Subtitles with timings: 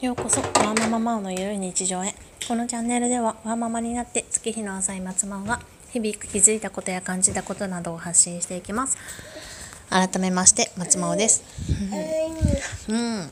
[0.00, 2.14] ようこそワーマママオのゆるい日常へ。
[2.46, 8.96] このチャンネルではワーママになって月日の浅い松マオが日々気づいたことや感じたことなどを発信していきます。
[9.90, 11.42] 改めまして松マオです。
[12.88, 13.28] うん。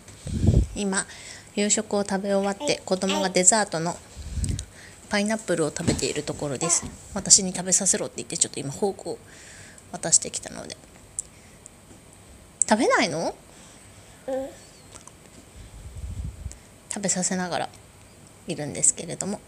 [0.75, 1.07] 今
[1.55, 3.95] 夕食を食べ終わって子供がデザートの
[5.09, 6.85] パイナップルを食べているところです。
[7.15, 9.19] 私に食べさせろって言ってちょっと今フォークを
[9.93, 10.77] 渡してきたので。
[12.69, 13.37] 食べないの？
[16.97, 17.69] 食べさせながら
[18.49, 19.39] いるんですけれども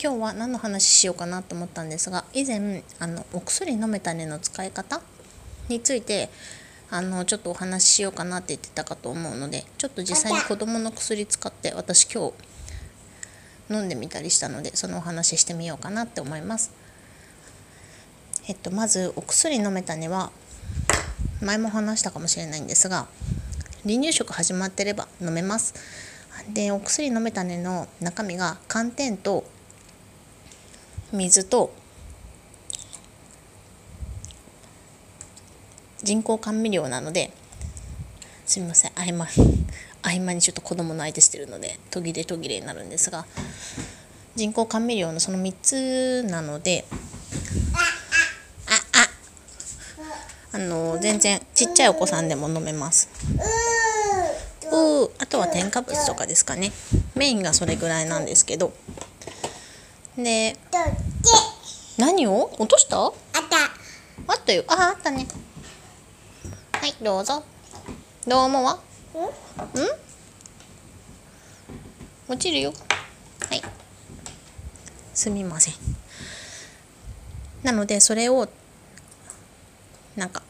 [0.00, 5.00] 今日は何の話しようかなと思ったんですが以前あのお薬飲めたねの使い方
[5.68, 6.28] について
[6.88, 12.30] あのちょっとお話ししようかなって言ってたかと思うのでちょっと実際に子どもの薬使って私今
[13.68, 16.70] 日飲んでみたりしたのでそのお話ししてみようかなって思います。
[18.46, 20.30] えっと、まずお薬飲めたねは
[21.42, 23.08] 前も話したかもしれないんですが
[23.88, 25.74] 離乳食始まってれば飲めます。
[26.52, 29.44] でお薬飲めたねの中身が寒天と
[31.10, 31.72] 水と
[36.02, 37.32] 人工甘味料なので
[38.46, 39.26] すみません合間
[40.02, 43.26] 合間にちょっと子供の相手してるので途切れ途切れになるんですが
[44.36, 46.84] 人工甘味料のその3つなので
[48.66, 49.08] ああ
[50.52, 53.08] あの全然ちっちゃいお子さんでも飲めます。
[55.04, 56.72] うあとは添加物とかですかね。
[57.14, 58.72] メインがそれぐらいなんですけど。
[60.16, 60.56] で
[61.96, 62.50] 何を？
[62.58, 62.96] 落とした？
[62.98, 64.32] あった。
[64.32, 64.64] あったよ。
[64.68, 65.26] ああったね。
[66.72, 67.44] はいどうぞ。
[68.26, 68.78] どうもは
[69.14, 69.88] うん？
[72.28, 72.72] 落ちるよ。
[73.48, 73.62] はい。
[75.14, 75.74] すみません。
[77.62, 78.48] なのでそれを
[80.14, 80.42] なんか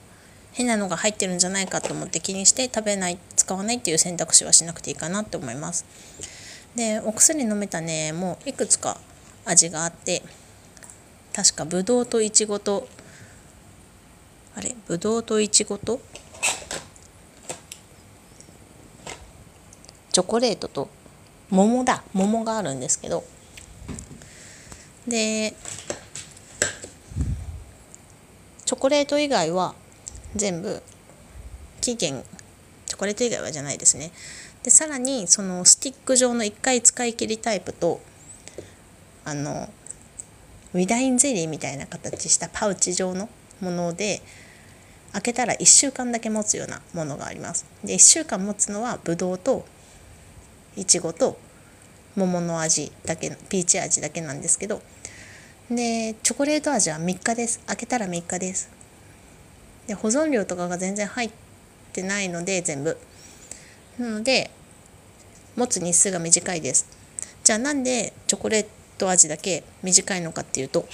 [0.52, 3.18] 変なのが入ってるんじゃないかと思って気にして食べない
[3.48, 5.86] 使わないっていう選択肢はしなくていいかなって思います。
[6.76, 8.98] でお薬飲めたねもいくつか
[9.46, 10.22] 味があって
[11.32, 12.86] 確かぶどうといちごと
[14.54, 15.98] あれぶどうといちごと
[20.12, 20.90] チョコレートと
[21.48, 23.24] 桃だ桃があるんですけど。
[25.06, 25.54] で
[28.66, 29.74] チョコレート以外は
[30.36, 30.82] 全部
[31.80, 32.22] 期限
[32.98, 34.10] チョコレート以外はじゃないですね。
[34.64, 38.00] でさらにそのスティック状の1回使い切りタイプと
[39.24, 39.70] あの
[40.74, 43.28] ウィダインゼリーみたいな形したパウチ状の
[43.60, 44.20] もので
[45.12, 47.66] 開けたら1週間だけ持つようなものがあります。
[47.84, 49.64] で1週間持つのはぶどうと
[50.76, 51.38] いちごと
[52.16, 54.82] 桃の味だけピーチ味だけなんですけど
[55.70, 57.60] でチョコレート味は3日です。
[57.60, 58.70] 開けたら3日です。
[59.86, 61.30] で保存料とかが全然入っ
[62.00, 62.96] てないので全部。
[63.98, 64.50] なので
[65.56, 66.86] 持つ日数が短いです。
[67.42, 68.66] じゃあなんでチョコレー
[68.98, 70.86] ト味だけ短いのかっていうと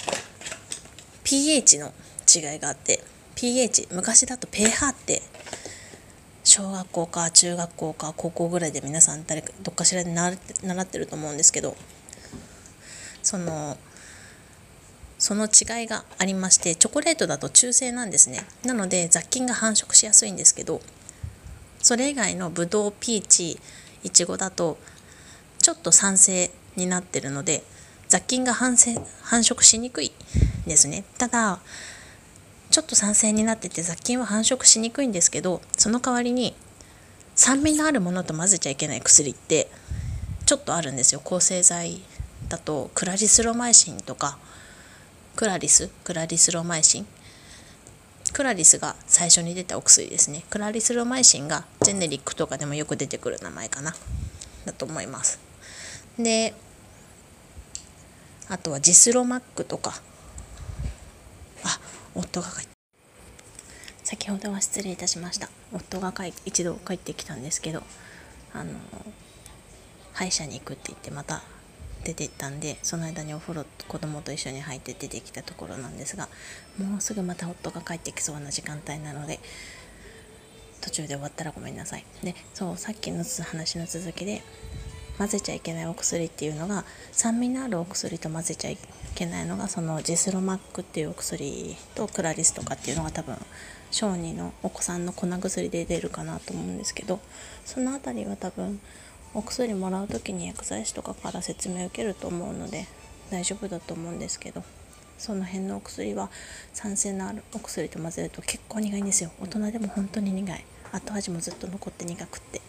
[1.23, 1.91] pH の
[2.33, 3.03] 違いがあって
[3.35, 5.21] pH 昔だと pH って
[6.43, 11.75] 小学校か中学校か高校ぐらいで皆さん誰かどっかしらで習ってると思うんですけど
[13.21, 13.77] その
[15.25, 18.45] その違いがありましてチョコレートだと中性なんですね。
[18.63, 20.81] なので雑菌が繁殖しやすいんですけど
[21.79, 23.59] それ以外のブドウピーチ
[24.03, 24.77] いちごだと
[25.57, 27.63] ちょっと酸性になってるので
[28.07, 28.75] 雑菌が繁
[29.23, 30.11] 繁殖しにくい
[30.67, 31.03] ですね。
[31.17, 31.57] ただ
[32.69, 36.55] ちょっと酸性になってて雑菌は繁殖しにくいんですけどその代わりに
[37.33, 39.71] 酸味のあるものと混ぜちゃいけない薬って
[40.45, 41.21] ちょっとあるんですよ。
[41.23, 42.03] 抗生剤
[42.47, 44.37] だとクラリスロマイシンとか
[45.35, 47.07] クラリスクラリスロマイシン。
[48.31, 50.45] クラリスが最初に出たお薬ですね。
[50.49, 53.93] クラリスロマイシンがジェネリックとかでもよく出てくる名前かな。
[54.65, 55.39] だと思います。
[56.17, 56.53] で
[58.47, 60.01] あとはジスロマックとか。
[61.63, 61.79] あ
[62.13, 62.69] 夫が帰って。
[64.03, 65.49] 先ほどは失礼いたしました。
[65.73, 67.83] 夫が帰一度帰ってきたんですけど
[68.53, 68.71] あの
[70.13, 71.43] 歯医者に行くって言ってまた
[72.05, 76.29] 出て行ったんでその間にお風呂子供と一緒に入って出てきたところなんですが
[76.77, 79.39] もうすぐまた夫が帰ってきそうな時間帯なので
[80.81, 82.05] 途中で終わったらごめんなさい。
[82.23, 84.43] でそうさっきの話の続きで
[85.17, 88.77] 混ぜちゃいけないお薬っていうのが酸味のあるお薬と混ぜちゃい
[89.15, 93.37] けないのがそのジスロマックっていうお薬とクラリスとかっていうのが多分
[93.91, 97.19] 小児のお子さんの粉薬で出るかなと思うんですけど
[97.63, 98.79] その辺りは多分
[99.35, 102.87] お薬もらう時に薬剤師とかから説明を受けると思うので
[103.29, 104.63] 大丈夫だと思うんですけど
[105.17, 106.29] その辺のお薬は
[106.73, 109.31] 酸性のあるお薬と混ぜると結構苦いんですよ。
[109.41, 110.65] 大人でも本当に苦い。
[110.91, 112.61] 後味もずっと残って苦くって。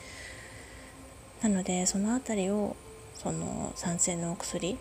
[1.43, 2.77] なのでその辺りを
[3.15, 4.77] その酸性のお薬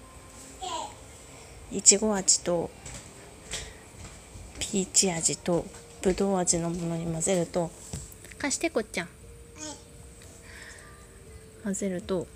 [1.72, 2.70] いちご味と
[4.60, 5.66] ピーチ味と
[6.02, 7.72] ぶどう味のものに混ぜると
[8.38, 9.10] 貸してこっちゃん。
[11.66, 12.28] 混ぜると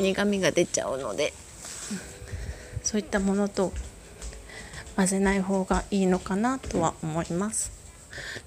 [0.00, 1.34] 苦みが出ちゃうので
[2.82, 3.72] そういったものと
[4.96, 7.70] 混ぜない方がいいのかなとは思います。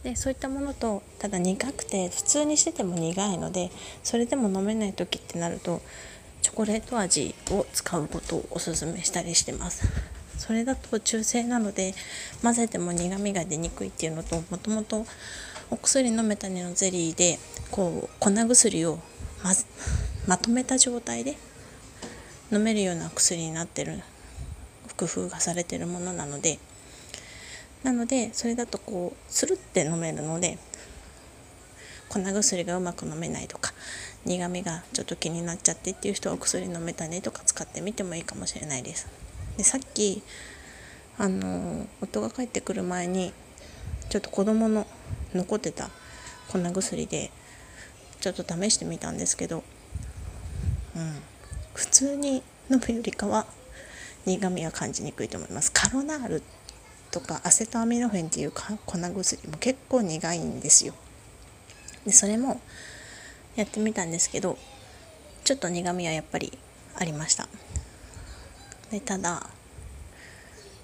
[0.03, 3.71] でそういったものとただ苦くて普通にしてても苦いので
[4.03, 5.81] それでも飲めない時ってなると
[6.41, 9.87] チョコレート味を使うことをおすすめしたりしてます。
[10.37, 11.93] それだと中性なので
[12.41, 15.05] 混ぜても苦みが出にくいっていうのともともと
[15.71, 17.39] お薬飲めたねのゼリーで
[17.71, 18.99] こう粉薬を
[19.45, 19.51] ま
[20.25, 21.37] まとめた状態で
[22.51, 24.01] 飲めるような薬になってる
[24.97, 26.57] 工夫がされてるものなので
[27.83, 30.57] なのでそれだとこうスルって飲めるので
[32.09, 33.71] 粉薬がうまく飲めないとか
[34.25, 39.07] 苦みがちょっと気になっちゃってっていう人はお薬飲めたねとか使ってみてもいいかもしれないです。
[39.57, 40.23] でさっき
[41.19, 43.31] あの夫が帰ってくる前に
[44.09, 44.87] ちょっと子供の
[45.35, 45.91] 残ってた
[46.47, 47.29] 粉薬で
[48.33, 49.63] ちょっと試してみたんですけど、
[50.95, 51.15] うん、
[51.73, 53.45] 普通に飲むよりかは
[54.25, 55.71] 苦みは感じにくいと思います。
[55.71, 56.43] カロナール
[57.11, 60.93] とかアセトアミノフェンっていう粉薬も結構苦いんですよ。
[62.05, 62.61] でそれも
[63.55, 64.57] やってみたんですけど
[65.43, 66.57] ちょっと苦みはやっぱり
[66.95, 67.47] ありました
[68.91, 69.47] でただ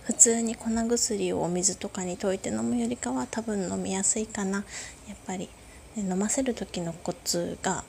[0.03, 4.63] 普通に粉薬をお水とかに溶いて飲むよりかは多分飲みやすいかな
[5.07, 5.49] やっぱり
[5.97, 7.83] 飲ませる時のコツが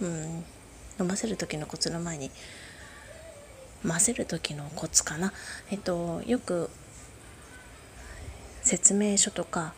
[0.00, 0.44] うん
[0.98, 2.30] 飲ませる時のコツの前に
[3.86, 5.32] 混ぜる時のコツかな
[5.70, 6.70] えっとよく
[8.62, 9.74] 説明書とか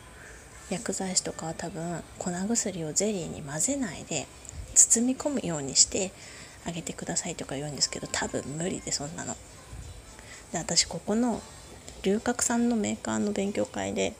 [0.70, 4.26] 薬剤師とかは多分粉薬をゼリーに混ぜないで
[4.74, 6.12] 包み込むようにして
[6.66, 9.34] あげてくださいとか言うんですけど多分無理でそんなの。
[10.52, 11.40] で私ここの
[12.02, 14.14] 龍角散のメーカーの勉強会で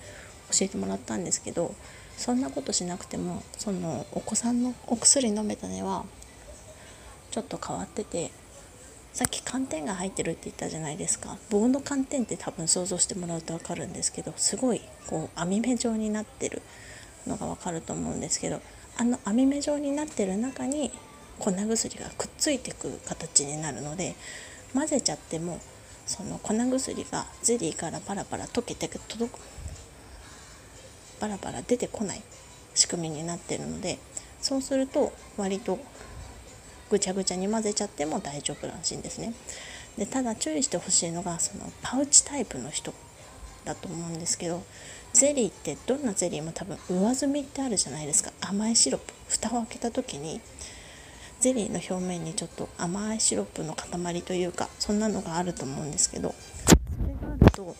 [0.50, 1.74] 教えてもらったんですけど
[2.18, 6.04] そんなことしなくてもそのお子さんのお薬飲めたねは
[7.30, 8.32] ちょっと変わってて
[9.12, 11.38] さっき寒天が入ってるって言ったじゃないですか。
[11.50, 16.60] 棒の寒天って多分想像してもらうと分かるんですけどすごいこう網目状になってる
[17.26, 18.60] のが分かると思うんですけど
[18.96, 20.90] あの網目状になってる中に
[21.38, 24.14] 粉薬がくっついてく形になるので
[24.74, 25.60] 混ぜちゃっても
[26.06, 28.88] その粉薬がゼリーからパラパラ溶けて
[31.18, 32.22] 届くパラパラ出てこない
[32.74, 33.98] 仕組みになってるので
[34.40, 35.78] そうすると割と
[36.90, 39.34] ぐちゃぐちゃに混ぜちゃっても大丈夫らしいんですね。
[39.98, 42.94] でただ注意してほしいのがそのパウチタイプの人
[43.64, 44.62] だと思うんですけど
[45.12, 50.40] ゼリーってどんなゼリーも多分上澄みってあるじゃないですか甘いシロップ蓋を開けた時に
[51.40, 56.32] ゼリーの表面にちょっと甘いシロップの塊というかそんなのがあると思うんですけど
[57.00, 57.74] それがあると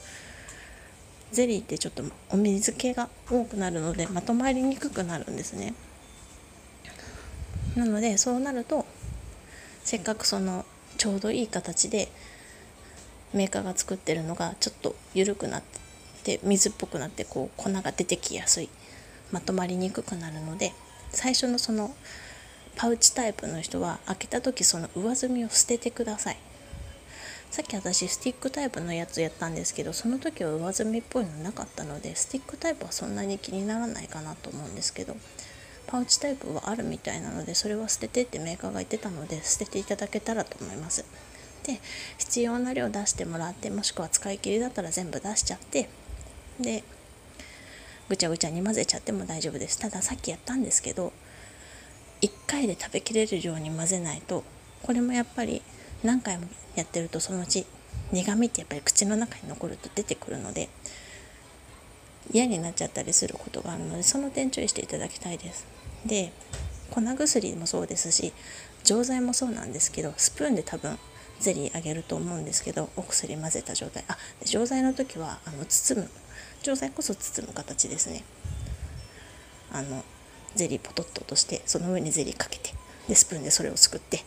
[1.32, 5.74] ゼリーってちょっとお水気が多くなるのでまとまりにくくなるんですね。
[7.76, 8.86] なのでそうなると
[9.84, 10.64] せっかくその
[10.96, 12.08] ちょうどいい形で
[13.32, 15.62] メーカーが作ってるのがちょっと緩くなっ
[16.24, 18.68] て水っぽくなってこう粉が出てきやすい
[19.30, 20.72] まとまりにくくなるので
[21.10, 21.94] 最初のその
[22.76, 26.36] パウチタイプの人は開けた時その上澄みを捨ててください。
[27.50, 35.16] さっき私スティックタイプのやつやったんですけどその時は上澄みっぽいのなかったのでスティックタイプはそんなに気にならないかなと思うんですけど
[35.86, 41.04] パウチタイプはあるみたいなのでそれは捨ててってメーカーが言ってたので捨てていただけたらと思います。
[41.64, 41.80] で
[42.18, 45.88] 必要な量出してもらってもしくは使い切りだったら全部出しちゃって
[46.60, 46.84] で
[48.08, 49.78] ぐちゃぐちゃに混ぜちゃっても大丈夫です。
[49.78, 51.12] たださっきやったんですけど
[52.20, 54.44] 1回で食べきれる量に混ぜないと
[54.82, 55.62] これもやっぱり
[56.02, 57.66] 何回もやってるとそのうち
[58.12, 60.68] 苦味ってやっぱり口の中に残ると出てくるので
[62.32, 65.66] 嫌になっちゃったりすることがあるのでその点注意していただきたいです。
[66.06, 66.32] で
[66.90, 68.32] 粉薬もそうですし
[68.84, 70.98] 錠剤もそうなんですけどスプーンで多分
[71.40, 74.04] ゼリーあげると思うんですけどお薬混ぜた状態。
[74.08, 76.10] あで錠剤の時はあの包む。
[76.62, 78.24] 錠剤こそ包む形ですね。
[79.70, 80.04] あの
[80.54, 82.72] ゼリーポトッと落としてその上にゼリーかけて
[83.08, 84.24] でスプーンでそれをすくって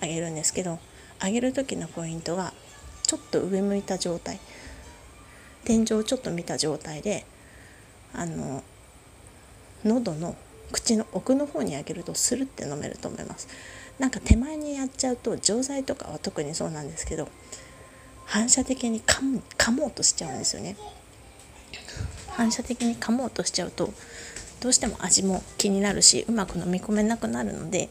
[0.00, 0.78] あげるんですけど
[1.24, 2.52] あげる時のポイントが
[3.04, 4.40] ちょっと上向いた状態。
[5.64, 7.24] 天井をちょっと見た状態で
[8.12, 8.64] あの
[9.84, 10.34] 喉の
[10.72, 13.46] 口の奥の方にあげるとスルって飲めると思います。
[14.00, 17.28] なんか手前にやっちゃうと錠剤とかは特にそうなんですけど
[18.24, 20.76] 反射的に噛む噛もうとしちゃうんですよね。
[22.30, 23.92] 反射的に噛もうとしちゃうと
[24.60, 27.88] どうしても味も気になるしうまく飲み込めなくなるので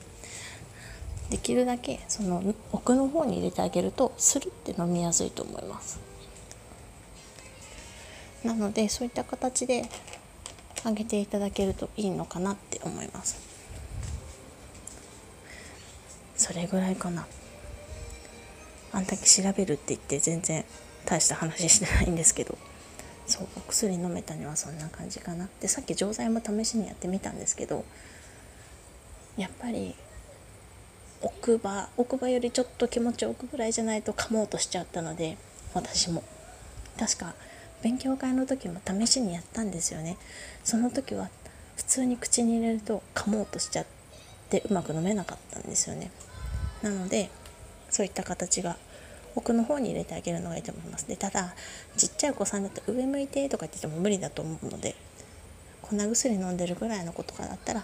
[1.32, 6.00] できるだけその奥の方に入れてあげるとスルって飲みやすいと思います。
[8.44, 9.86] なのでそういった形で
[10.84, 13.40] あげていただけるといいのかなって思います。
[16.36, 17.26] それぐらいかな。
[18.92, 20.66] あんだけ調べるって言って全然
[21.06, 22.58] 大した話してないんですけど。
[23.28, 25.48] そうお薬飲めたにはそんな感じかな。
[25.62, 27.86] でさっき錠剤も試しにやってみたんですけど
[29.38, 29.96] やっぱり
[31.22, 35.38] 奥歯奥歯よりちょっと気持ち奥ぐらいじゃないと噛もうとしちゃったので
[35.74, 36.24] 私も。
[36.98, 37.34] 確か
[37.82, 40.18] 勉強会の時も試しにやったんですよね。
[40.64, 41.30] その時は
[41.76, 43.86] 普通に口に入れると噛もうとしちゃっ
[44.50, 46.12] てうまく飲めなかったんですよね。
[46.82, 47.30] なので
[47.90, 48.78] そういった形が
[49.36, 51.08] 奥の方に入れてあげるのがいいと思います。
[51.08, 51.56] でただ
[51.98, 54.96] ちっちゃいお子さんだと上向いてとか言ってても無理だと思うので
[55.82, 57.84] 粉薬飲んでるぐらいの子とかだったら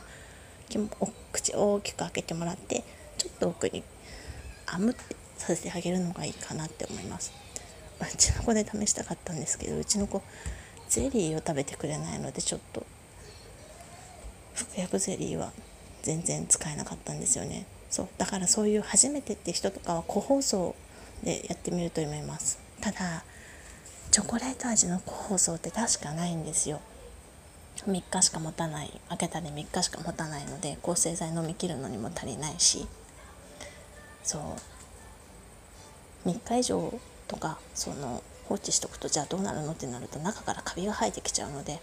[1.32, 2.84] 口を大きく開けてもらって
[3.18, 3.84] ちょっと奥に
[4.66, 7.32] あむってさせてあげるのがいいかなって思います。
[8.00, 10.22] うちの子で試したかったんですけどうちの子
[10.88, 12.86] ゼリーを食べてくれないのでちょっと
[14.54, 15.52] 服薬ゼリーは
[16.04, 17.66] 全然使えなかったんですよね。
[17.90, 20.76] そうだからそういう初めてって人とかは個包装
[21.24, 22.60] でやってみると思います。
[22.82, 23.24] ただ
[24.12, 26.82] チョコレート味の個包装って確かないんですよ。
[27.86, 32.88] 3日しか持たない開けたり3日しか持たないので抗生剤飲み切るのにも足りないし。
[34.28, 34.38] そ
[36.26, 36.30] う。
[36.30, 36.94] 3日以上
[37.28, 41.80] とかその放置しとくとじゃあどうなるのってなると中からカビが生えてきちゃうので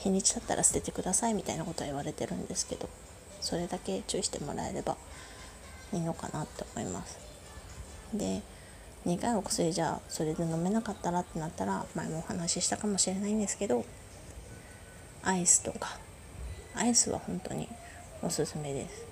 [0.00, 2.88] 日にち経ったら捨ててくださいみたいなことは言われてるんですけど
[3.40, 4.96] それだけ注意してもらえれば
[5.92, 7.18] いいのかなって思います。
[8.14, 8.42] で
[9.04, 13.84] 苦いお薬じゃあそれで飲めなかったらってなったら前もお話ししたかもしれないんですけど
[15.22, 15.98] アイスとか。
[16.74, 17.68] アイスは本当に
[18.22, 19.04] おすすめです。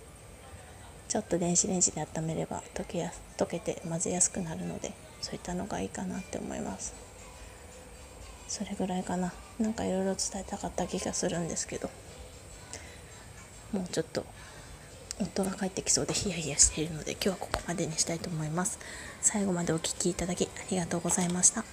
[1.08, 6.94] ちょっと電子レンジで温めれば溶けや溶けて混ぜやすくなるのでそういったのがいいかなって思います。
[8.46, 9.32] それぐらいかな。
[9.58, 11.90] なんかいろいろ伝えたかった気がするんですけど。
[13.72, 14.24] もうちょっと
[15.20, 18.78] 夫が帰ってきそうでヒヤヒヤしているので今日はここまでにしたいと思います。
[19.20, 21.64] 最後までお聴きいただきありがとうございました。